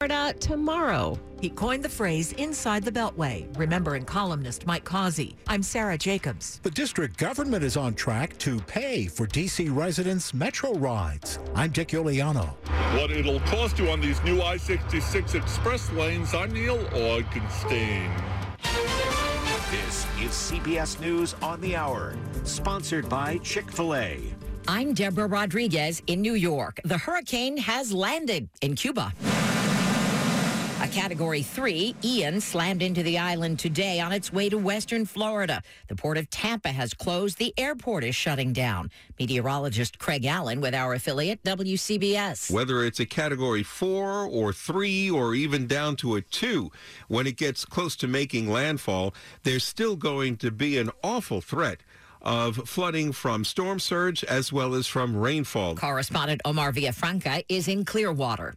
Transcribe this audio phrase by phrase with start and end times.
[0.00, 1.18] Florida tomorrow.
[1.40, 5.34] He coined the phrase inside the Beltway, remembering columnist Mike Causey.
[5.46, 6.60] I'm Sarah Jacobs.
[6.62, 9.70] The district government is on track to pay for D.C.
[9.70, 11.38] residents' metro rides.
[11.54, 12.50] I'm Dick Uliano.
[12.98, 18.10] What it'll cost you on these new I 66 express lanes, I'm Neil Augenstein.
[19.70, 24.20] This is CBS News on the Hour, sponsored by Chick fil A.
[24.68, 26.80] I'm Deborah Rodriguez in New York.
[26.84, 29.12] The hurricane has landed in Cuba.
[30.80, 35.62] A Category 3, Ian slammed into the island today on its way to western Florida.
[35.88, 37.38] The port of Tampa has closed.
[37.38, 38.90] The airport is shutting down.
[39.18, 42.50] Meteorologist Craig Allen with our affiliate WCBS.
[42.50, 46.70] Whether it's a Category 4 or 3 or even down to a 2,
[47.08, 51.80] when it gets close to making landfall, there's still going to be an awful threat
[52.20, 55.76] of flooding from storm surge as well as from rainfall.
[55.76, 58.54] Correspondent Omar Villafranca is in Clearwater.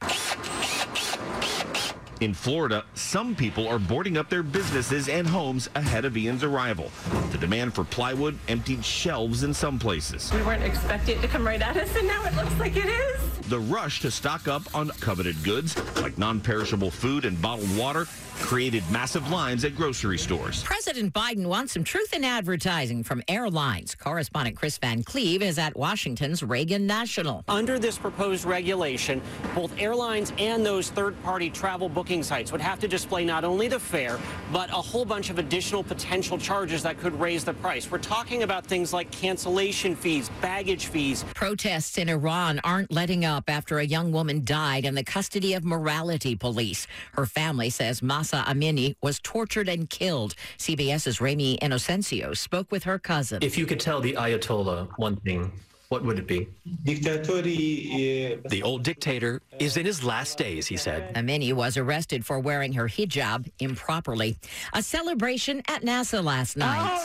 [2.20, 6.92] In Florida, some people are boarding up their businesses and homes ahead of Ian's arrival.
[7.32, 10.34] The demand for plywood emptied shelves in some places.
[10.34, 12.88] We weren't expecting it to come right at us, and now it looks like it
[12.88, 13.22] is.
[13.50, 18.08] The rush to stock up on coveted goods like non perishable food and bottled water
[18.39, 20.63] created massive lines at grocery stores.
[20.63, 23.95] President Biden wants some truth in advertising from airlines.
[23.95, 27.43] Correspondent Chris Van Cleve is at Washington's Reagan National.
[27.47, 29.21] Under this proposed regulation,
[29.53, 33.67] both airlines and those third party travel booking sites would have to display not only
[33.67, 34.19] the fare,
[34.52, 37.89] but a whole bunch of additional potential charges that could raise the price.
[37.89, 41.25] We're talking about things like cancellation fees, baggage fees.
[41.33, 45.63] Protests in Iran aren't letting up after a young woman died in the custody of
[45.65, 46.88] morality police.
[47.13, 50.36] Her family says Mahsa Amini was tortured and killed.
[50.58, 53.39] CBS's Ramy Inocencio spoke with her cousin.
[53.42, 55.52] If you could tell the Ayatollah one thing,
[55.89, 56.49] what would it be?
[56.86, 61.14] Eh, the old dictator is in his last days, he said.
[61.15, 64.38] Amini was arrested for wearing her hijab improperly.
[64.73, 66.99] A celebration at NASA last night.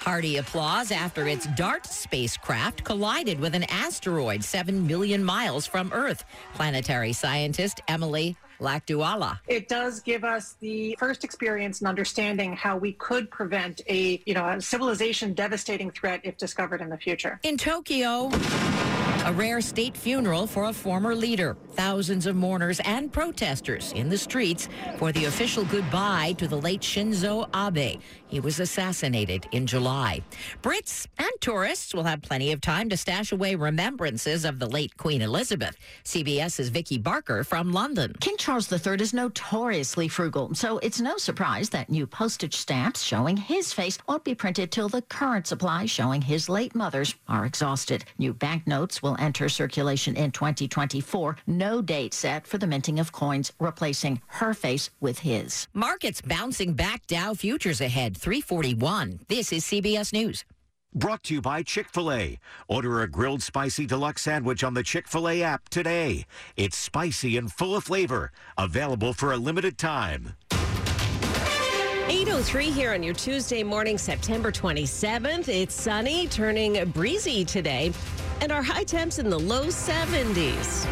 [0.00, 6.24] Hearty applause after its DART spacecraft collided with an asteroid 7 million miles from Earth.
[6.54, 9.40] Planetary scientist Emily Lakdawalla.
[9.48, 14.34] It does give us the first experience in understanding how we could prevent a, you
[14.34, 17.38] know, a civilization devastating threat if discovered in the future.
[17.42, 18.30] In Tokyo,
[19.26, 21.56] a rare state funeral for a former leader.
[21.72, 24.68] Thousands of mourners and protesters in the streets
[24.98, 28.00] for the official goodbye to the late Shinzo Abe.
[28.28, 30.22] He was assassinated in July.
[30.62, 34.96] Brits and tourists will have plenty of time to stash away remembrances of the late
[34.96, 35.76] Queen Elizabeth.
[36.04, 38.14] CBS's Vicky Barker from London.
[38.20, 43.36] King Charles III is notoriously frugal, so it's no surprise that new postage stamps showing
[43.36, 48.04] his face won't be printed till the current supply showing his late mother's are exhausted.
[48.18, 51.38] New banknotes will enter circulation in 2024.
[51.48, 55.66] No date set for the minting of coins replacing her face with his.
[55.74, 59.22] Markets bouncing back Dow futures ahead 341.
[59.26, 60.44] This is CBS News.
[60.96, 62.40] Brought to you by Chick fil A.
[62.68, 66.24] Order a grilled spicy deluxe sandwich on the Chick fil A app today.
[66.56, 68.32] It's spicy and full of flavor.
[68.56, 70.32] Available for a limited time.
[72.08, 75.48] 803 here on your Tuesday morning, September 27th.
[75.48, 77.92] It's sunny, turning breezy today,
[78.40, 80.86] and our high temps in the low 70s.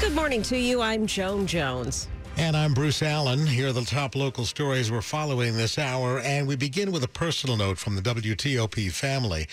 [0.00, 0.80] Good morning to you.
[0.80, 2.06] I'm Joan Jones.
[2.40, 3.46] And I'm Bruce Allen.
[3.46, 6.20] Here are the top local stories we're following this hour.
[6.20, 9.46] And we begin with a personal note from the WTOP family.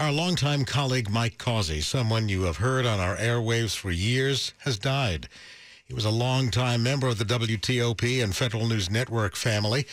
[0.00, 4.80] Our longtime colleague Mike Causey, someone you have heard on our airwaves for years, has
[4.80, 5.28] died.
[5.84, 9.86] He was a longtime member of the WTOP and Federal News Network family.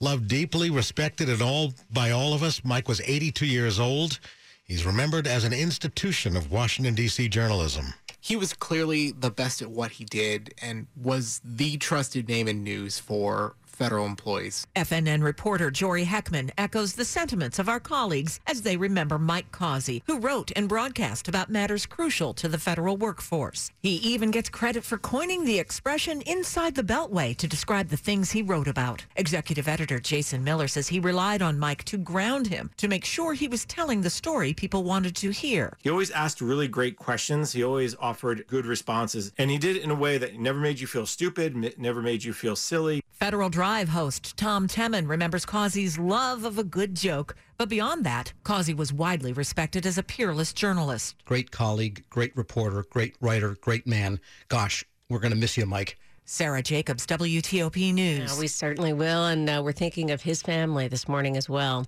[0.00, 2.64] Loved deeply, respected and all by all of us.
[2.64, 4.18] Mike was 82 years old.
[4.64, 7.28] He's remembered as an institution of Washington, D.C.
[7.28, 7.92] journalism
[8.22, 12.62] he was clearly the best at what he did and was the trusted name in
[12.62, 14.66] news for federal employees.
[14.76, 20.02] FNN reporter Jory Heckman echoes the sentiments of our colleagues as they remember Mike Causey,
[20.06, 23.70] who wrote and broadcast about matters crucial to the federal workforce.
[23.80, 28.30] He even gets credit for coining the expression inside the beltway to describe the things
[28.30, 29.04] he wrote about.
[29.16, 33.34] Executive editor Jason Miller says he relied on Mike to ground him, to make sure
[33.34, 35.76] he was telling the story people wanted to hear.
[35.82, 37.52] He always asked really great questions.
[37.52, 40.80] He always offered good responses, and he did it in a way that never made
[40.80, 43.02] you feel stupid, never made you feel silly.
[43.12, 47.36] Federal Drive host Tom Temin remembers Causey's love of a good joke.
[47.58, 51.14] But beyond that, Causey was widely respected as a peerless journalist.
[51.26, 54.18] Great colleague, great reporter, great writer, great man.
[54.48, 55.96] Gosh, we're going to miss you, Mike.
[56.24, 58.32] Sarah Jacobs, WTOP News.
[58.32, 61.86] Yeah, we certainly will, and uh, we're thinking of his family this morning as well.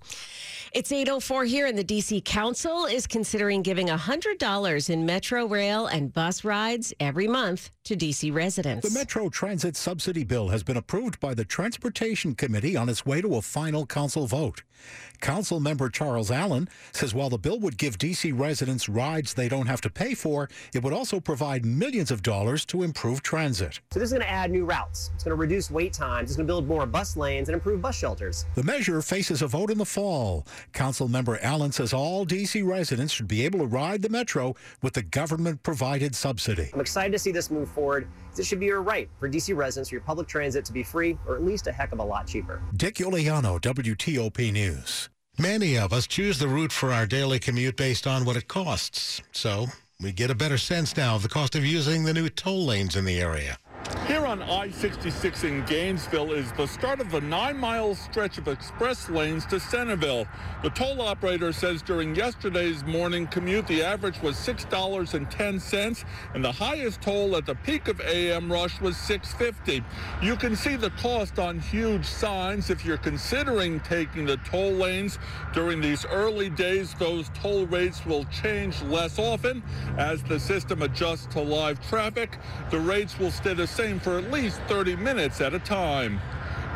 [0.72, 2.20] It's 8.04 here, and the D.C.
[2.22, 8.32] Council is considering giving $100 in Metro Rail and bus rides every month to D.C.
[8.32, 8.92] residents.
[8.92, 13.20] The Metro Transit Subsidy Bill has been approved by the Transportation Committee on its way
[13.20, 14.62] to a final council vote.
[15.20, 18.32] Council member Charles Allen says while the bill would give D.C.
[18.32, 22.64] residents rides they don't have to pay for, it would also provide millions of dollars
[22.66, 23.80] to improve transit.
[23.92, 25.10] So this is going to add new routes.
[25.14, 26.30] It's going to reduce wait times.
[26.30, 28.46] It's going to build more bus lanes and improve bus shelters.
[28.54, 30.46] The measure faces a vote in the fall.
[30.72, 32.62] Council member Allen says all D.C.
[32.62, 36.70] residents should be able to ride the Metro with the government provided subsidy.
[36.72, 38.08] I'm excited to see this move forward.
[38.36, 39.52] It should be your right for D.C.
[39.52, 42.04] residents for your public transit to be free or at least a heck of a
[42.04, 42.62] lot cheaper.
[42.76, 45.08] Dick Uliano, WTOP News.
[45.38, 49.20] Many of us choose the route for our daily commute based on what it costs.
[49.32, 49.66] So
[50.00, 52.94] we get a better sense now of the cost of using the new toll lanes
[52.94, 53.58] in the area.
[54.06, 59.46] Here on I-66 in Gainesville is the start of the nine-mile stretch of express lanes
[59.46, 60.26] to Centreville.
[60.62, 66.04] The toll operator says during yesterday's morning commute, the average was $6.10,
[66.34, 69.82] and the highest toll at the peak of AM rush was $6.50.
[70.22, 75.18] You can see the cost on huge signs if you're considering taking the toll lanes.
[75.54, 79.62] During these early days, those toll rates will change less often.
[79.96, 82.38] As the system adjusts to live traffic,
[82.70, 86.20] the rates will stay the same for at least 30 minutes at a time.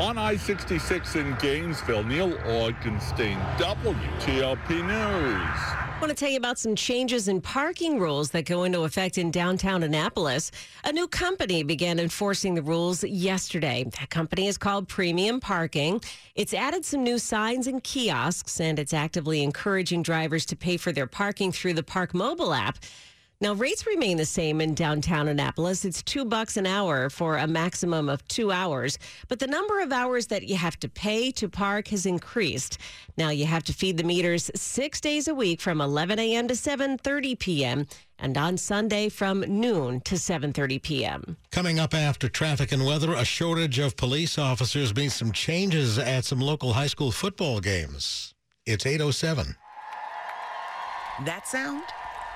[0.00, 4.88] On I-66 in Gainesville, Neil Augenstein, WTOP News.
[4.88, 9.18] I want to tell you about some changes in parking rules that go into effect
[9.18, 10.50] in downtown Annapolis.
[10.84, 13.84] A new company began enforcing the rules yesterday.
[14.00, 16.00] That company is called Premium Parking.
[16.36, 20.90] It's added some new signs and kiosks, and it's actively encouraging drivers to pay for
[20.90, 22.78] their parking through the Park Mobile app.
[23.40, 25.84] Now, rates remain the same in downtown Annapolis.
[25.84, 28.98] It's two bucks an hour for a maximum of two hours,
[29.28, 32.78] but the number of hours that you have to pay to park has increased.
[33.16, 36.48] Now, you have to feed the meters six days a week from 11 a.m.
[36.48, 37.86] to 7:30 p.m.
[38.18, 41.36] and on Sunday from noon to 7:30 p.m.
[41.52, 46.24] Coming up after traffic and weather, a shortage of police officers means some changes at
[46.24, 48.34] some local high school football games.
[48.66, 49.54] It's 807.
[51.24, 51.84] That sound?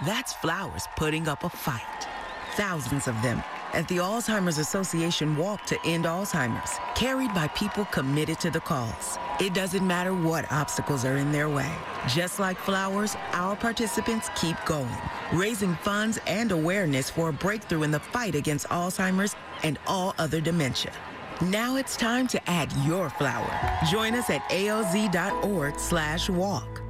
[0.04, 2.08] That's flowers putting up a fight.
[2.56, 3.42] Thousands of them
[3.72, 9.18] at the Alzheimer's Association Walk to End Alzheimer's, carried by people committed to the cause.
[9.40, 11.72] It doesn't matter what obstacles are in their way.
[12.08, 14.88] Just like flowers, our participants keep going,
[15.32, 20.40] raising funds and awareness for a breakthrough in the fight against Alzheimer's and all other
[20.40, 20.92] dementia.
[21.40, 23.50] Now it's time to add your flower.
[23.90, 26.81] Join us at alz.org slash walk.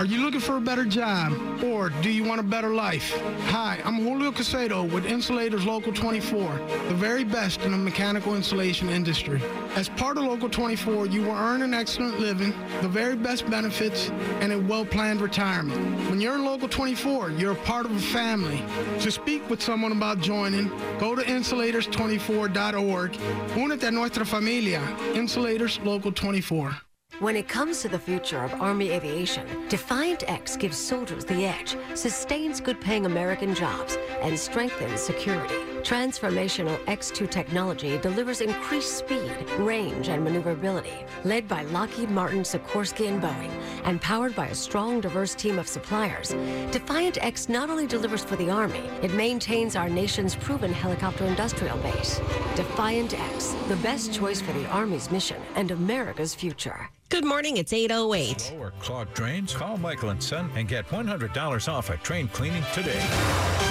[0.00, 3.20] Are you looking for a better job or do you want a better life?
[3.48, 6.58] Hi, I'm Julio Casedo with Insulators Local 24,
[6.88, 9.42] the very best in the mechanical insulation industry.
[9.74, 14.08] As part of Local 24, you will earn an excellent living, the very best benefits,
[14.40, 15.78] and a well-planned retirement.
[16.08, 18.64] When you're in Local 24, you're a part of a family.
[19.00, 20.68] To speak with someone about joining,
[20.98, 23.12] go to insulators24.org.
[23.52, 24.80] Únete a nuestra familia,
[25.14, 26.74] Insulators Local 24.
[27.20, 31.76] When it comes to the future of Army aviation, Defiant X gives soldiers the edge,
[31.92, 35.79] sustains good paying American jobs, and strengthens security.
[35.82, 41.04] Transformational X2 technology delivers increased speed, range, and maneuverability.
[41.24, 43.50] Led by Lockheed Martin, Sikorsky, and Boeing,
[43.84, 46.30] and powered by a strong, diverse team of suppliers,
[46.70, 51.78] Defiant X not only delivers for the Army, it maintains our nation's proven helicopter industrial
[51.78, 52.20] base.
[52.56, 56.88] Defiant X, the best choice for the Army's mission and America's future.
[57.08, 57.56] Good morning.
[57.56, 58.54] It's 808.
[58.60, 59.52] Or clogged drains?
[59.52, 63.69] Call Michael and Son and get $100 off a train cleaning today.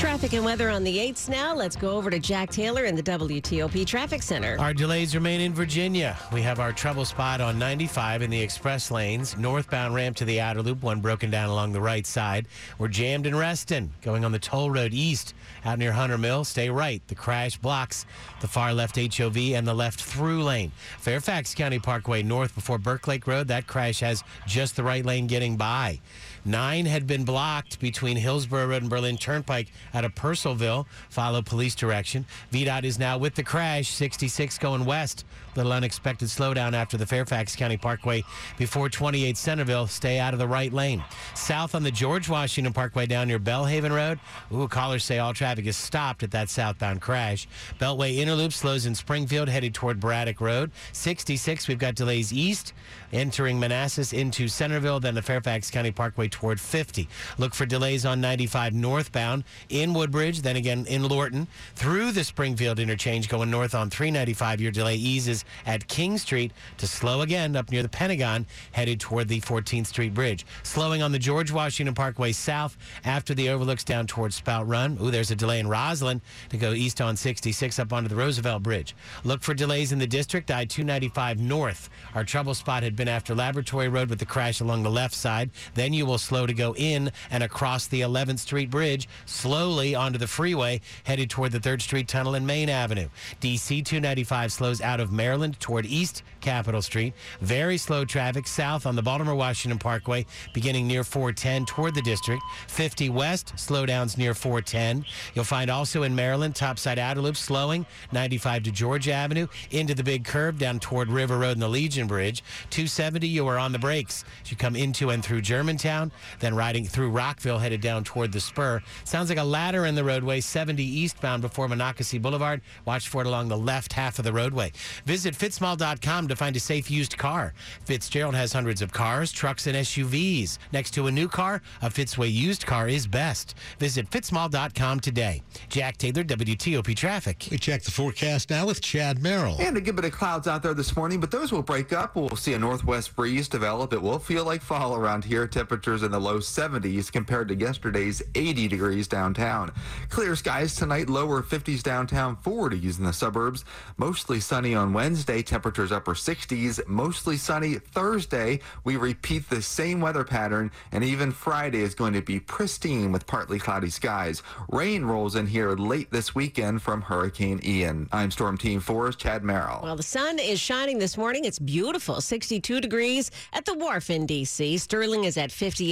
[0.00, 1.54] Traffic and weather on the 8s now.
[1.54, 4.56] Let's go over to Jack Taylor in the WTOP Traffic Center.
[4.58, 6.16] Our delays remain in Virginia.
[6.32, 9.36] We have our trouble spot on 95 in the express lanes.
[9.36, 12.46] Northbound ramp to the outer loop, one broken down along the right side.
[12.78, 15.34] We're jammed in Reston, going on the toll road east
[15.66, 16.44] out near Hunter Mill.
[16.44, 17.06] Stay right.
[17.08, 18.06] The crash blocks
[18.40, 20.72] the far left HOV and the left through lane.
[20.98, 23.48] Fairfax County Parkway north before Burke Lake Road.
[23.48, 26.00] That crash has just the right lane getting by.
[26.44, 30.86] Nine had been blocked between Hillsborough Road and Berlin Turnpike out of Purcellville.
[31.08, 32.26] Follow police direction.
[32.52, 33.88] VDOT is now with the crash.
[33.88, 35.24] 66 going west.
[35.56, 38.22] Little unexpected slowdown after the Fairfax County Parkway
[38.56, 39.86] before 28 Centreville.
[39.86, 41.02] Stay out of the right lane.
[41.34, 44.20] South on the George Washington Parkway down near Belle Haven Road.
[44.52, 47.48] Ooh, callers say all traffic is stopped at that southbound crash.
[47.80, 50.70] Beltway Inner Loop slows in Springfield headed toward Braddock Road.
[50.92, 52.72] 66, we've got delays east
[53.12, 57.08] entering Manassas into Centreville, then the Fairfax County Parkway toward 50.
[57.38, 62.78] Look for delays on 95 northbound in Woodbridge, then again in Lorton through the Springfield
[62.78, 64.60] interchange going north on 395.
[64.60, 69.28] Your delay eases at King Street to slow again up near the Pentagon, headed toward
[69.28, 70.46] the 14th Street Bridge.
[70.62, 74.96] Slowing on the George Washington Parkway south after the overlooks down towards Spout Run.
[75.02, 76.20] Ooh, there's a delay in Rosslyn
[76.50, 78.94] to go east on 66 up onto the Roosevelt Bridge.
[79.24, 81.90] Look for delays in the district, I 295 north.
[82.14, 85.50] Our trouble spot had been after Laboratory Road with the crash along the left side.
[85.74, 90.18] Then you will slow to go in and across the 11th Street Bridge, slowly onto
[90.18, 93.08] the freeway, headed toward the 3rd Street Tunnel and Main Avenue.
[93.40, 97.14] DC 295 slows out of Maryland toward East Capitol Street.
[97.40, 102.42] Very slow traffic south on the Baltimore Washington Parkway, beginning near 410 toward the district.
[102.68, 105.04] 50 west, slowdowns near 410.
[105.34, 110.04] You'll find also in Maryland, topside outer loop slowing, 95 to Georgia Avenue, into the
[110.04, 112.42] big curve down toward River Road and the Legion Bridge.
[112.70, 116.84] 270, you are on the brakes as you come into and through Germantown, then riding
[116.84, 118.82] through Rockville, headed down toward the spur.
[119.04, 122.60] Sounds like a ladder in the roadway, 70 eastbound before Monocacy Boulevard.
[122.84, 124.72] Watch for it along the left half of the roadway.
[125.04, 127.54] Visit fitzmall.com to find a safe used car.
[127.84, 130.58] Fitzgerald has hundreds of cars, trucks, and SUVs.
[130.72, 133.54] Next to a new car, a Fitzway used car is best.
[133.78, 135.42] Visit fitzmall.com today.
[135.68, 137.48] Jack Taylor, WTOP Traffic.
[137.50, 139.56] We check the forecast now with Chad Merrill.
[139.58, 142.16] And a good bit of clouds out there this morning, but those will break up.
[142.16, 143.92] We'll see a northwest breeze develop.
[143.92, 145.46] It will feel like fall around here.
[145.46, 149.72] Temperatures in the low 70s compared to yesterday's 80 degrees downtown.
[150.08, 153.64] Clear skies tonight, lower 50s downtown, 40s in the suburbs.
[153.96, 156.86] Mostly sunny on Wednesday, temperatures upper 60s.
[156.86, 158.60] Mostly sunny Thursday.
[158.84, 163.26] We repeat the same weather pattern, and even Friday is going to be pristine with
[163.26, 164.42] partly cloudy skies.
[164.68, 168.08] Rain rolls in here late this weekend from Hurricane Ian.
[168.12, 169.80] I'm Storm Team 4's Chad Merrill.
[169.82, 171.44] Well, the sun is shining this morning.
[171.44, 172.20] It's beautiful.
[172.20, 174.78] 62 degrees at the wharf in D.C.
[174.78, 175.89] Sterling is at 58,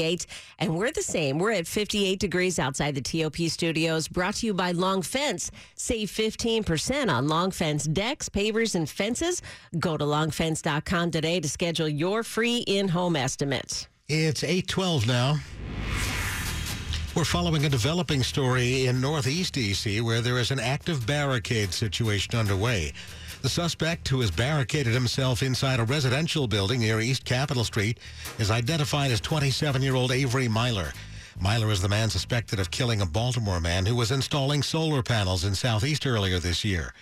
[0.58, 1.38] and we're the same.
[1.38, 5.50] We're at 58 degrees outside the TOP studios, brought to you by Long Fence.
[5.74, 9.42] Save 15% on Long Fence decks, pavers, and fences.
[9.78, 13.88] Go to longfence.com today to schedule your free in home estimate.
[14.08, 15.36] It's 812 now.
[17.14, 20.00] We're following a developing story in Northeast D.C.
[20.02, 22.92] where there is an active barricade situation underway.
[23.40, 27.98] The suspect, who has barricaded himself inside a residential building near East Capitol Street,
[28.38, 30.92] is identified as 27-year-old Avery Myler.
[31.40, 35.44] Myler is the man suspected of killing a Baltimore man who was installing solar panels
[35.44, 36.92] in Southeast earlier this year.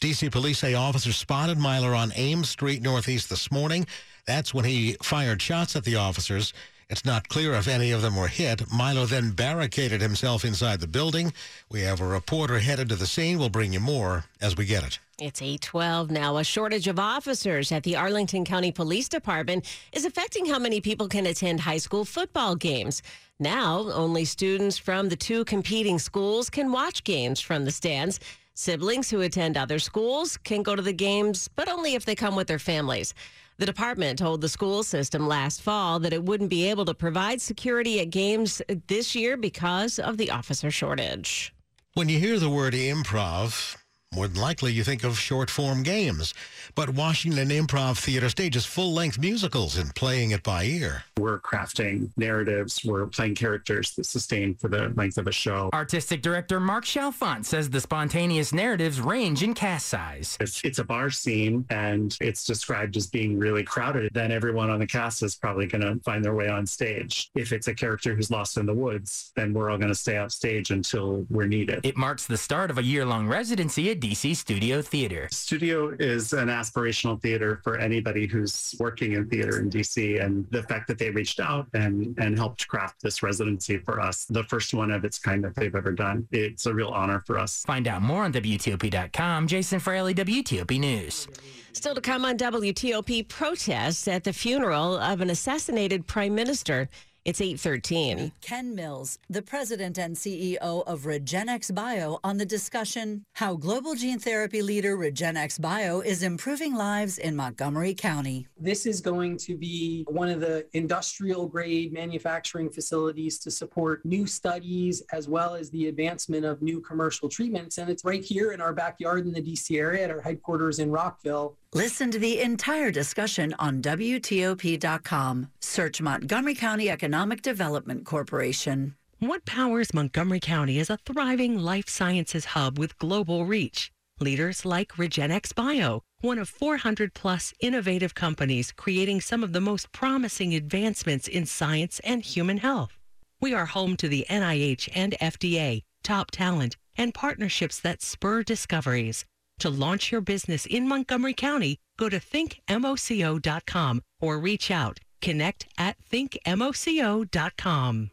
[0.00, 0.30] D.C.
[0.30, 3.86] police say officers spotted Myler on Ames Street Northeast this morning.
[4.26, 6.54] That's when he fired shots at the officers.
[6.88, 8.70] It's not clear if any of them were hit.
[8.72, 11.32] Milo then barricaded himself inside the building.
[11.70, 13.38] We have a reporter headed to the scene.
[13.38, 14.98] We'll bring you more as we get it.
[15.20, 16.36] It's 812 now.
[16.38, 21.08] A shortage of officers at the Arlington County Police Department is affecting how many people
[21.08, 23.00] can attend high school football games.
[23.38, 28.20] Now, only students from the two competing schools can watch games from the stands.
[28.54, 32.36] Siblings who attend other schools can go to the games, but only if they come
[32.36, 33.14] with their families.
[33.56, 37.40] The department told the school system last fall that it wouldn't be able to provide
[37.40, 41.54] security at games this year because of the officer shortage.
[41.94, 43.76] When you hear the word improv,
[44.14, 46.34] more than likely you think of short form games.
[46.74, 51.04] But Washington Improv Theater stages full length musicals and playing it by ear.
[51.18, 55.70] We're crafting narratives, we're playing characters that sustain for the length of a show.
[55.72, 60.36] Artistic director Mark Chalfant says the spontaneous narratives range in cast size.
[60.40, 64.78] If it's a bar scene and it's described as being really crowded, then everyone on
[64.78, 67.30] the cast is probably going to find their way on stage.
[67.34, 70.16] If it's a character who's lost in the woods, then we're all going to stay
[70.16, 71.80] off stage until we're needed.
[71.84, 75.28] It marks the start of a year long residency at DC Studio Theater.
[75.30, 80.22] Studio is an aspirational theater for anybody who's working in theater in DC.
[80.22, 84.26] And the fact that they reached out and, and helped craft this residency for us,
[84.26, 87.38] the first one of its kind that they've ever done, it's a real honor for
[87.38, 87.62] us.
[87.62, 89.46] Find out more on WTOP.com.
[89.46, 91.26] Jason Fraley, WTOP News.
[91.72, 96.90] Still to come on WTOP protests at the funeral of an assassinated prime minister.
[97.24, 98.32] It's 813.
[98.42, 104.60] Ken Mills, the president and CEO of REGENXBIO, on the discussion how global gene therapy
[104.60, 108.46] leader REGENXBIO is improving lives in Montgomery County.
[108.60, 114.26] This is going to be one of the industrial grade manufacturing facilities to support new
[114.26, 117.78] studies as well as the advancement of new commercial treatments.
[117.78, 120.90] And it's right here in our backyard in the DC area at our headquarters in
[120.90, 121.56] Rockville.
[121.76, 125.50] Listen to the entire discussion on WTOP.com.
[125.60, 128.94] Search Montgomery County Economic Development Corporation.
[129.18, 133.90] What powers Montgomery County as a thriving life sciences hub with global reach?
[134.20, 140.54] Leaders like REGENXBIO, one of 400 plus innovative companies creating some of the most promising
[140.54, 142.96] advancements in science and human health.
[143.40, 149.24] We are home to the NIH and FDA, top talent, and partnerships that spur discoveries.
[149.60, 155.00] To launch your business in Montgomery County, go to thinkmoco.com or reach out.
[155.20, 158.10] Connect at thinkmoco.com.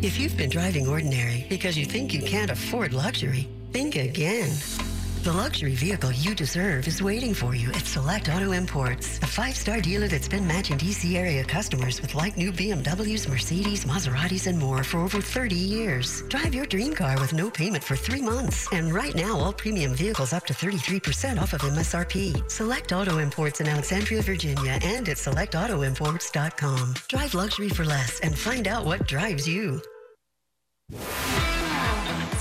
[0.00, 4.50] If you've been driving ordinary because you think you can't afford luxury, think again.
[5.24, 9.80] The luxury vehicle you deserve is waiting for you at Select Auto Imports, a five-star
[9.80, 14.84] dealer that's been matching DC area customers with like new BMWs, Mercedes, Maseratis, and more
[14.84, 16.22] for over 30 years.
[16.28, 18.72] Drive your dream car with no payment for three months.
[18.72, 22.48] And right now, all premium vehicles up to 33% off of MSRP.
[22.48, 26.94] Select Auto Imports in Alexandria, Virginia, and at selectautoimports.com.
[27.08, 29.82] Drive luxury for less and find out what drives you.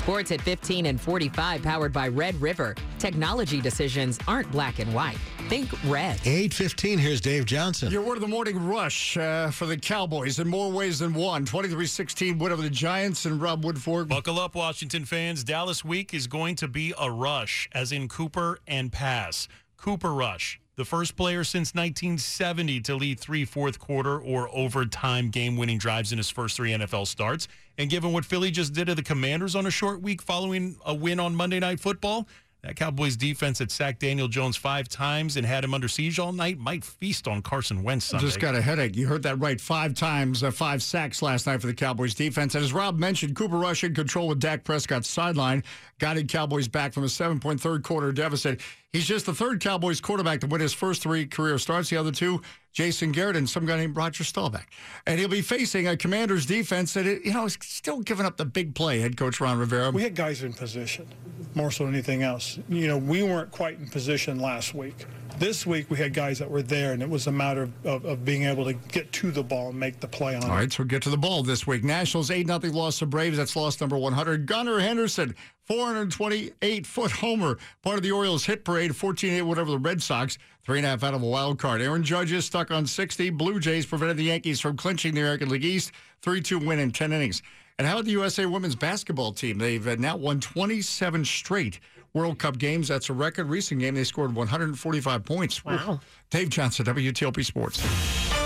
[0.07, 2.75] Sports at 15 and 45, powered by Red River.
[2.97, 5.17] Technology decisions aren't black and white.
[5.49, 6.17] Think red.
[6.23, 7.91] 815, here's Dave Johnson.
[7.91, 11.45] Your word of the morning rush uh, for the Cowboys in more ways than one.
[11.45, 14.07] 23-16 win over the Giants and Rob Woodfork.
[14.07, 15.43] Buckle up, Washington fans.
[15.43, 19.49] Dallas week is going to be a rush, as in Cooper and pass.
[19.75, 20.57] Cooper rush.
[20.77, 26.12] The first player since 1970 to lead three fourth quarter or overtime game winning drives
[26.12, 27.48] in his first three NFL starts.
[27.79, 30.93] And given what Philly just did to the Commanders on a short week following a
[30.93, 32.27] win on Monday Night Football,
[32.67, 36.33] that Cowboys defense that sacked Daniel Jones five times and had him under siege all
[36.33, 38.25] night might feast on Carson Wentz Sunday.
[38.25, 38.97] Just got a headache.
[38.97, 39.59] You heard that right.
[39.59, 42.55] Five times, uh, five sacks last night for the Cowboys defense.
[42.55, 45.63] And as Rob mentioned, Cooper Rush in control with Dak Prescott's sideline,
[46.00, 48.59] guided Cowboys back from a seven-point third quarter deficit.
[48.91, 51.89] He's just the third Cowboys quarterback to win his first three career starts.
[51.89, 52.41] The other two,
[52.77, 54.67] Jason Garrett and some guy named Roger Staubach.
[55.07, 58.46] And he'll be facing a Commanders defense that, you know, is still giving up the
[58.46, 59.89] big play, head coach Ron Rivera.
[59.89, 61.07] We had guys in position
[61.55, 62.60] more so than anything else.
[62.69, 65.07] You know, we weren't quite in position last week.
[65.39, 68.05] This week we had guys that were there, and it was a matter of, of,
[68.05, 70.51] of being able to get to the ball and make the play on All it.
[70.51, 71.84] All right, so get to the ball this week.
[71.84, 73.38] Nationals 8 0 loss to Braves.
[73.38, 74.46] That's loss number 100.
[74.46, 75.33] Gunnar Henderson,
[75.68, 80.38] 428 foot homer, part of the Orioles hit parade, 14 8 whatever the Red Sox,
[80.66, 81.82] three and a half out of a wild card.
[81.82, 83.30] Aaron Judge is stuck on 60.
[83.32, 86.92] Blue Jays prevented the Yankees from clinching the American League East, 3 2 win in
[86.92, 87.42] 10 innings.
[87.77, 89.58] And how about the USA women's basketball team?
[89.58, 91.80] They've uh, now won 27 straight
[92.14, 92.88] World Cup games.
[92.88, 93.48] That's a record.
[93.48, 95.64] Recent game, they scored 145 points.
[95.64, 96.00] Wow.
[96.32, 98.36] Dave Johnson, WTOP Sports.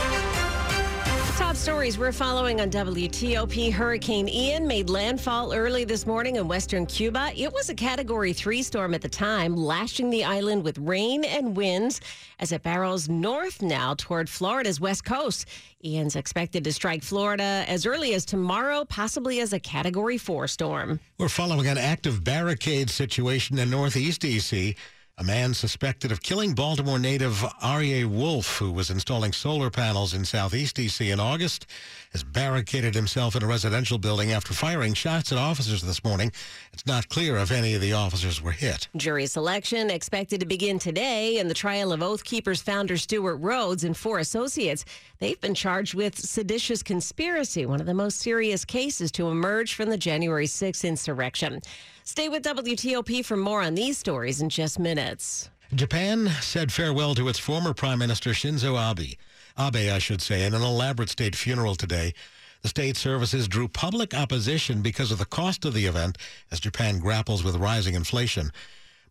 [1.51, 3.73] Top stories we're following on WTOP.
[3.73, 7.33] Hurricane Ian made landfall early this morning in western Cuba.
[7.35, 11.53] It was a Category 3 storm at the time, lashing the island with rain and
[11.53, 11.99] winds
[12.39, 15.45] as it barrels north now toward Florida's west coast.
[15.83, 21.01] Ian's expected to strike Florida as early as tomorrow, possibly as a Category 4 storm.
[21.17, 24.77] We're following an active barricade situation in Northeast D.C.
[25.21, 30.25] A man suspected of killing Baltimore native Aryeh Wolf, who was installing solar panels in
[30.25, 31.11] southeast D.C.
[31.11, 31.67] in August,
[32.11, 36.31] has barricaded himself in a residential building after firing shots at officers this morning.
[36.73, 38.87] It's not clear if any of the officers were hit.
[38.97, 43.83] Jury selection expected to begin today in the trial of Oath Keepers founder Stewart Rhodes
[43.83, 44.85] and four associates.
[45.19, 49.91] They've been charged with seditious conspiracy, one of the most serious cases to emerge from
[49.91, 51.61] the January 6th insurrection.
[52.03, 55.49] Stay with WTOP for more on these stories in just minutes.
[55.73, 59.17] Japan said farewell to its former Prime Minister Shinzo Abe.
[59.57, 62.13] Abe, I should say, in an elaborate state funeral today.
[62.61, 66.17] The state services drew public opposition because of the cost of the event
[66.51, 68.51] as Japan grapples with rising inflation.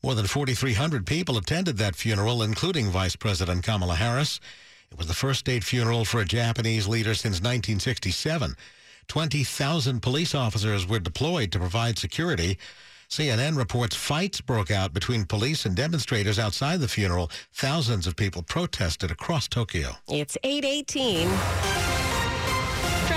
[0.02, 4.40] More than 4,300 people attended that funeral, including Vice President Kamala Harris.
[4.90, 8.56] It was the first state funeral for a Japanese leader since 1967.
[9.10, 12.56] 20,000 police officers were deployed to provide security.
[13.08, 17.28] CNN reports fights broke out between police and demonstrators outside the funeral.
[17.52, 19.96] Thousands of people protested across Tokyo.
[20.06, 22.19] It's 818.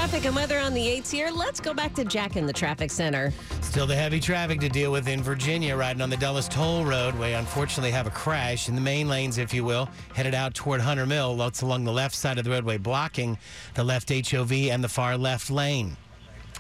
[0.04, 1.30] Traffic and weather on the 8s here.
[1.32, 3.32] Let's go back to Jack in the traffic center.
[3.62, 7.16] Still the heavy traffic to deal with in Virginia, riding on the Dulles Toll Road.
[7.16, 10.82] We unfortunately have a crash in the main lanes, if you will, headed out toward
[10.82, 11.38] Hunter Mill.
[11.38, 13.38] That's along the left side of the roadway, blocking
[13.76, 15.96] the left HOV and the far left lane.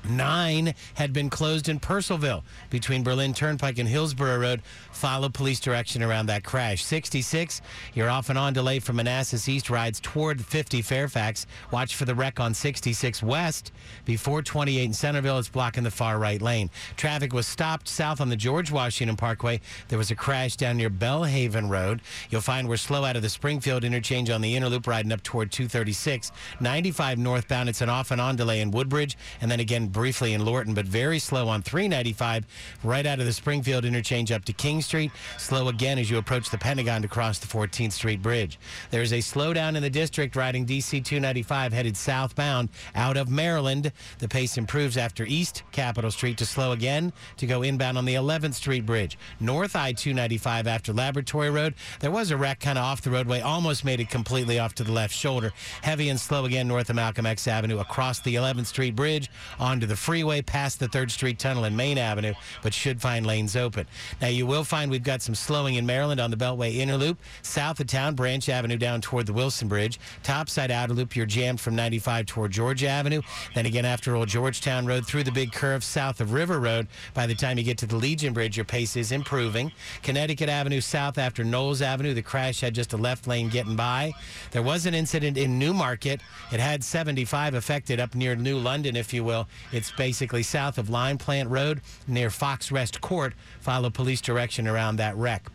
[0.10, 4.62] Nine had been closed in Purcellville between Berlin Turnpike and Hillsborough Road.
[4.92, 6.84] Follow police direction around that crash.
[6.84, 7.62] 66,
[7.94, 11.46] you're off and on delay from Manassas East rides toward 50 Fairfax.
[11.72, 13.72] Watch for the wreck on 66 West.
[14.06, 16.70] Before 28 in Centreville, it's blocking the far right lane.
[16.98, 19.62] Traffic was stopped south on the George Washington Parkway.
[19.88, 22.02] There was a crash down near Belle Haven Road.
[22.30, 25.24] You'll find we're slow out of the Springfield interchange on the inner loop riding up
[25.24, 26.32] toward 236.
[26.60, 29.18] 95 northbound, it's an off and on delay in Woodbridge.
[29.40, 32.46] And then again, briefly in Lorton, but very slow on 395
[32.84, 35.12] right out of the Springfield interchange up to King Street.
[35.38, 38.60] Slow again as you approach the Pentagon to cross the 14th Street Bridge.
[38.92, 43.92] There's a slowdown in the district riding DC 295 headed southbound out of Maryland.
[44.20, 48.16] The pace improves after East Capitol Street to slow again to go inbound on the
[48.16, 49.18] 11th Street Bridge.
[49.40, 51.76] North I 295 after Laboratory Road.
[52.00, 54.84] There was a wreck kind of off the roadway, almost made it completely off to
[54.84, 55.54] the left shoulder.
[55.82, 59.30] Heavy and slow again north of Malcolm X Avenue across the 11th Street Bridge
[59.60, 63.56] onto the freeway past the 3rd Street Tunnel and Main Avenue, but should find lanes
[63.56, 63.86] open.
[64.22, 67.20] Now, you will find we've got some slowing in Maryland on the Beltway Inner Loop,
[67.42, 70.00] south of town, Branch Avenue down toward the Wilson Bridge.
[70.24, 73.22] Topside Outer Loop, you're jammed from 95 toward Georgia Avenue.
[73.54, 76.88] Then again, after Old Georgetown Road, through the big curve south of River Road.
[77.14, 79.72] By the time you get to the Legion Bridge, your pace is improving.
[80.02, 84.14] Connecticut Avenue south after Knowles Avenue, the crash had just a left lane getting by.
[84.52, 86.22] There was an incident in Newmarket.
[86.52, 89.48] It had 75 affected up near New London, if you will.
[89.74, 93.34] It's basically south of Line Plant Road near Fox Rest Court.
[93.60, 95.50] Follow police direction around that wreck.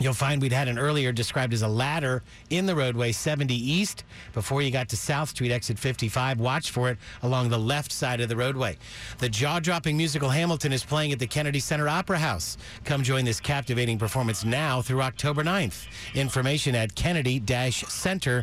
[0.00, 4.04] You'll find we'd had an earlier described as a ladder in the roadway 70 east
[4.32, 6.38] before you got to South Street, exit 55.
[6.38, 8.76] Watch for it along the left side of the roadway.
[9.18, 12.58] The jaw dropping musical Hamilton is playing at the Kennedy Center Opera House.
[12.84, 15.86] Come join this captivating performance now through October 9th.
[16.14, 18.42] Information at kennedy center.org.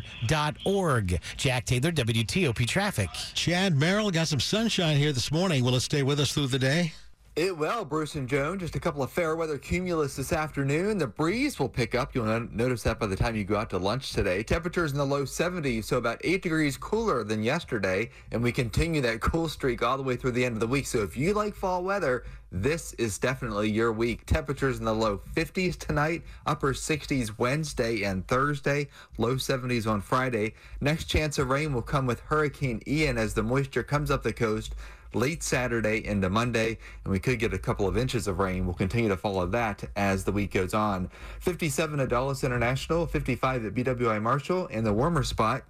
[1.36, 3.08] Jack Taylor, WTOP Traffic.
[3.34, 5.64] Chad Merrill got some sunshine here this morning.
[5.64, 6.92] Will it stay with us through the day?
[7.36, 8.58] It will, Bruce and Joan.
[8.58, 10.96] Just a couple of fair weather cumulus this afternoon.
[10.96, 12.14] The breeze will pick up.
[12.14, 14.42] You'll notice that by the time you go out to lunch today.
[14.42, 18.08] Temperatures in the low 70s, so about 8 degrees cooler than yesterday.
[18.32, 20.86] And we continue that cool streak all the way through the end of the week.
[20.86, 24.24] So if you like fall weather, this is definitely your week.
[24.24, 30.54] Temperatures in the low 50s tonight, upper 60s Wednesday and Thursday, low 70s on Friday.
[30.80, 34.32] Next chance of rain will come with Hurricane Ian as the moisture comes up the
[34.32, 34.74] coast
[35.14, 38.66] late Saturday into Monday, and we could get a couple of inches of rain.
[38.66, 41.10] We'll continue to follow that as the week goes on.
[41.40, 45.62] 57 at Dulles International, 55 at BWI Marshall, and the warmer spot.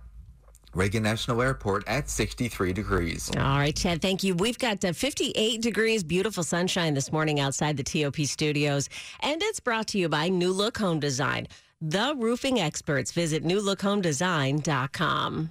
[0.75, 3.31] Reagan National Airport at 63 degrees.
[3.37, 4.35] All right, Chad, thank you.
[4.35, 8.91] We've got uh, 58 degrees, beautiful sunshine this morning outside the TOP studios.
[9.21, 11.49] And it's brought to you by New Look Home Design.
[11.81, 13.13] The roofing experts.
[13.13, 15.51] Visit newlookhomedesign.com.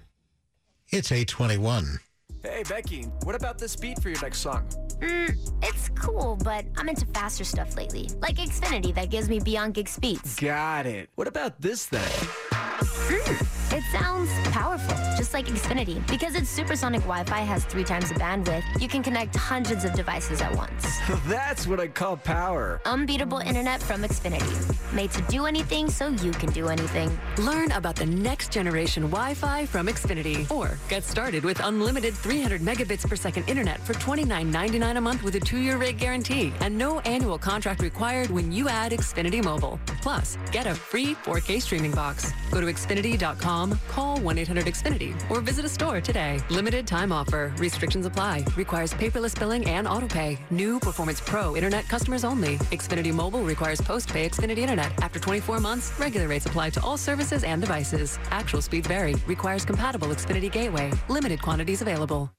[0.89, 1.99] It's 821.
[2.45, 4.67] Hey, Becky, what about this beat for your next song?
[4.99, 9.73] Mm, it's cool, but I'm into faster stuff lately, like Xfinity that gives me beyond
[9.73, 10.35] gig speeds.
[10.35, 11.09] Got it.
[11.15, 12.07] What about this then?
[12.51, 16.05] Mm, it sounds powerful, just like Xfinity.
[16.07, 20.41] Because its supersonic Wi-Fi has three times the bandwidth, you can connect hundreds of devices
[20.41, 20.85] at once.
[21.27, 22.79] That's what I call power.
[22.85, 24.53] Unbeatable internet from Xfinity.
[24.93, 27.17] Made to do anything so you can do anything.
[27.39, 30.49] Learn about the next generation Wi-Fi from Xfinity.
[30.49, 35.35] Or get started with unlimited 300 megabits per second internet for $29.99 a month with
[35.35, 39.79] a two-year rate guarantee and no annual contract required when you add Xfinity Mobile.
[40.01, 42.31] Plus, get a free 4K streaming box.
[42.51, 46.39] Go to Xfinity.com, call 1-800-XFINITY, or visit a store today.
[46.49, 47.53] Limited time offer.
[47.57, 48.45] Restrictions apply.
[48.55, 50.37] Requires paperless billing and autopay.
[50.51, 52.57] New Performance Pro Internet customers only.
[52.71, 54.91] Xfinity Mobile requires post-pay Xfinity Internet.
[55.01, 58.19] After 24 months, regular rates apply to all services and devices.
[58.31, 59.15] Actual speed vary.
[59.27, 60.91] Requires compatible Xfinity Gateway.
[61.09, 62.31] Limited quantities available.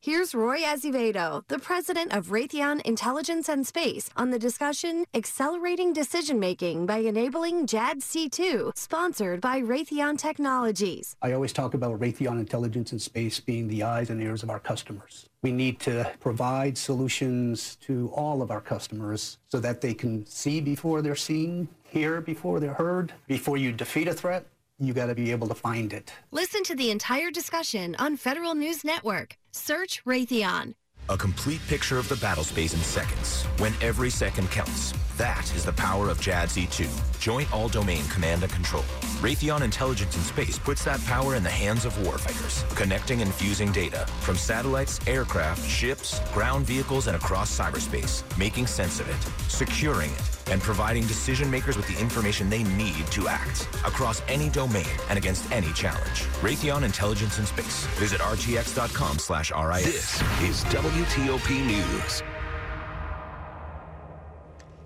[0.00, 6.38] Here's Roy Azevedo, the president of Raytheon Intelligence and Space, on the discussion Accelerating Decision
[6.38, 11.16] Making by Enabling JADC2, sponsored by Raytheon Technologies.
[11.20, 14.60] I always talk about Raytheon Intelligence and Space being the eyes and ears of our
[14.60, 15.28] customers.
[15.42, 20.60] We need to provide solutions to all of our customers so that they can see
[20.60, 23.12] before they're seen, hear before they're heard.
[23.26, 24.46] Before you defeat a threat,
[24.78, 26.12] you got to be able to find it.
[26.30, 29.36] Listen to the entire discussion on Federal News Network.
[29.50, 30.74] Search Raytheon.
[31.08, 34.92] A complete picture of the battle space in seconds, when every second counts.
[35.16, 38.84] That is the power of JADC2, Joint All-Domain Command and Control.
[39.18, 43.72] Raytheon Intelligence in Space puts that power in the hands of warfighters, connecting and fusing
[43.72, 50.12] data from satellites, aircraft, ships, ground vehicles, and across cyberspace, making sense of it, securing
[50.12, 54.86] it, and providing decision makers with the information they need to act across any domain
[55.08, 56.22] and against any challenge.
[56.40, 57.86] Raytheon Intelligence in Space.
[57.98, 59.84] Visit rtx.com slash RIS.
[59.84, 62.22] This is WTOP News.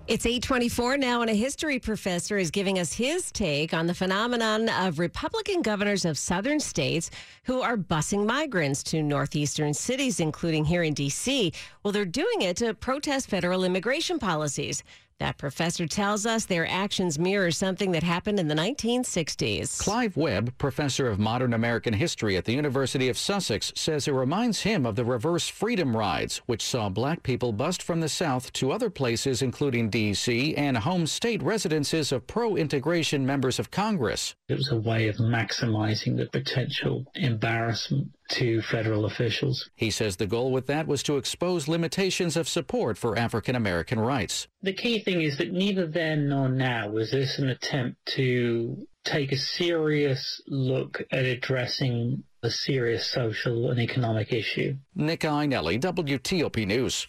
[0.05, 4.67] It's 824 now, and a history professor is giving us his take on the phenomenon
[4.67, 7.09] of Republican governors of southern states
[7.45, 11.53] who are busing migrants to northeastern cities, including here in D.C.
[11.83, 14.83] Well, they're doing it to protest federal immigration policies.
[15.23, 19.79] That professor tells us their actions mirror something that happened in the 1960s.
[19.79, 24.63] Clive Webb, professor of modern American history at the University of Sussex, says it reminds
[24.63, 28.73] him of the reverse freedom rides, which saw black people bust from the South to
[28.73, 30.55] other places, including D.C.
[30.55, 34.35] and home state residences of pro integration members of Congress.
[34.49, 39.69] It was a way of maximizing the potential embarrassment to federal officials.
[39.75, 43.99] He says the goal with that was to expose limitations of support for African American
[43.99, 44.47] rights.
[44.61, 49.31] The key thing is that neither then nor now was this an attempt to take
[49.31, 54.75] a serious look at addressing a serious social and economic issue.
[54.95, 57.07] Nick Iannelli, WTOP News.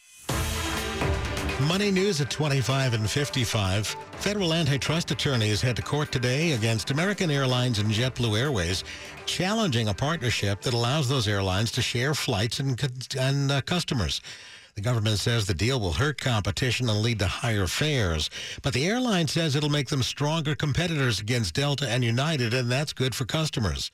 [1.66, 3.86] Money news at 25 and 55.
[4.18, 8.84] Federal antitrust attorneys head to court today against American Airlines and JetBlue Airways,
[9.24, 12.80] challenging a partnership that allows those airlines to share flights and,
[13.18, 14.20] and uh, customers.
[14.74, 18.28] The government says the deal will hurt competition and lead to higher fares.
[18.62, 22.92] But the airline says it'll make them stronger competitors against Delta and United, and that's
[22.92, 23.90] good for customers.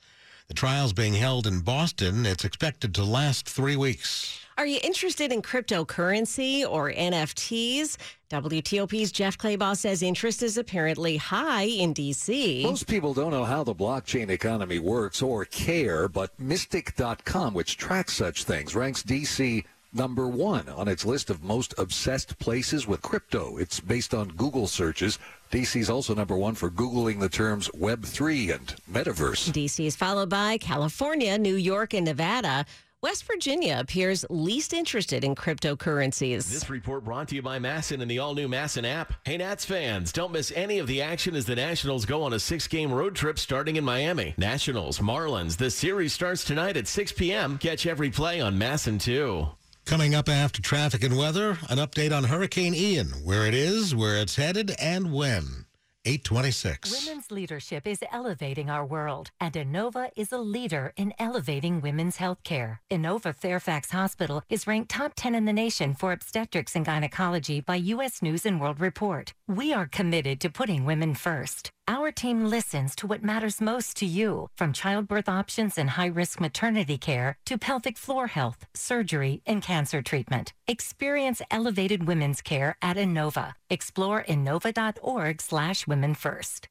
[0.49, 2.25] The trial's being held in Boston.
[2.25, 4.40] It's expected to last three weeks.
[4.61, 7.97] Are you interested in cryptocurrency or NFTs?
[8.29, 12.61] WTOP's Jeff Clabaugh says interest is apparently high in D.C.
[12.61, 18.13] Most people don't know how the blockchain economy works or care, but Mystic.com, which tracks
[18.13, 19.63] such things, ranks D.C.
[19.93, 23.57] number one on its list of most obsessed places with crypto.
[23.57, 25.17] It's based on Google searches.
[25.51, 29.51] DC is also number one for Googling the terms Web3 and metaverse.
[29.51, 29.87] D.C.
[29.87, 32.67] is followed by California, New York, and Nevada.
[33.03, 36.47] West Virginia appears least interested in cryptocurrencies.
[36.47, 39.13] This report brought to you by MASN and the all new MASN app.
[39.25, 42.39] Hey, Nats fans, don't miss any of the action as the Nationals go on a
[42.39, 44.35] six game road trip starting in Miami.
[44.37, 47.57] Nationals, Marlins, the series starts tonight at 6 p.m.
[47.57, 49.47] Catch every play on MASN 2.
[49.85, 54.17] Coming up after traffic and weather, an update on Hurricane Ian, where it is, where
[54.17, 55.65] it's headed, and when.
[56.03, 57.05] 826.
[57.05, 62.43] Women's leadership is elevating our world, and Inova is a leader in elevating women's health
[62.43, 62.81] care.
[62.89, 67.75] Inova Fairfax Hospital is ranked top 10 in the nation for obstetrics and gynecology by
[67.75, 68.21] U.S.
[68.21, 69.33] News and World Report.
[69.47, 71.69] We are committed to putting women first.
[71.91, 76.39] Our team listens to what matters most to you, from childbirth options and high risk
[76.39, 80.53] maternity care to pelvic floor health, surgery, and cancer treatment.
[80.69, 83.55] Experience elevated women's care at Inova.
[83.69, 86.69] Explore Inova.org slash women first.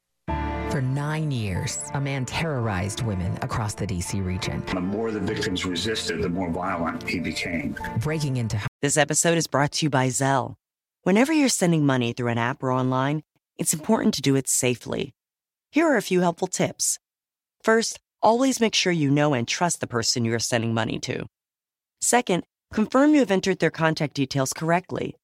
[0.70, 4.22] For nine years, a man terrorized women across the D.C.
[4.22, 4.64] region.
[4.72, 7.76] The more the victims resisted, the more violent he became.
[7.98, 8.58] Breaking into.
[8.80, 10.54] This episode is brought to you by Zelle.
[11.02, 13.22] Whenever you're sending money through an app or online,
[13.60, 15.14] it's important to do it safely.
[15.70, 16.98] Here are a few helpful tips.
[17.62, 21.26] First, always make sure you know and trust the person you are sending money to.
[22.00, 25.14] Second, confirm you have entered their contact details correctly.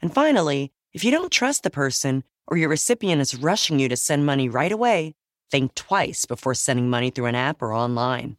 [0.00, 3.96] And finally, if you don't trust the person or your recipient is rushing you to
[3.96, 5.14] send money right away,
[5.50, 8.38] think twice before sending money through an app or online.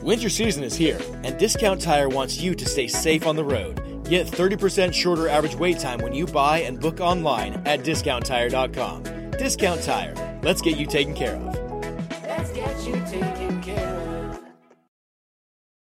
[0.00, 3.95] Winter season is here, and Discount Tire wants you to stay safe on the road.
[4.08, 9.02] Get 30% shorter average wait time when you buy and book online at discounttire.com.
[9.32, 10.40] Discount Tire.
[10.42, 11.54] Let's get you taken care of.
[12.22, 13.25] Let's get you taken